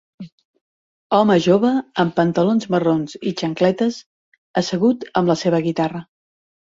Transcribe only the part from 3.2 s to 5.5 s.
i xancletes assegut amb la